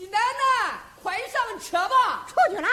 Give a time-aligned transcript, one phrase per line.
[0.00, 2.24] 喜奶奶，快上车吧！
[2.26, 2.68] 出去了。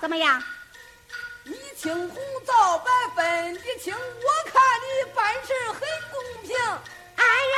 [0.00, 0.42] 怎么样？
[1.44, 5.80] 你青红皂白分得清，我看你办事很
[6.10, 6.56] 公平。
[7.16, 7.56] 哎呀！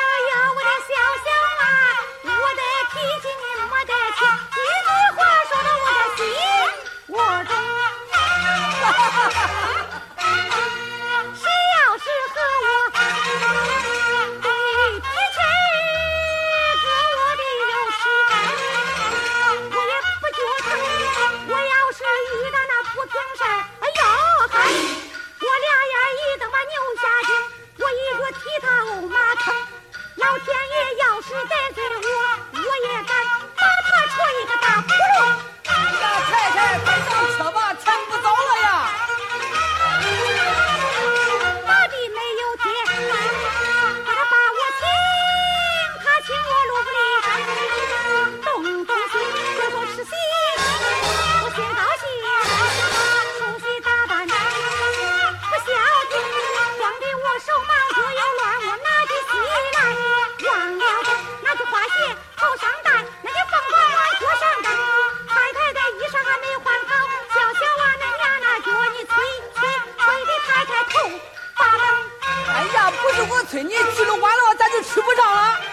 [72.91, 75.72] 不是我催你去的晚了咱就吃不上了。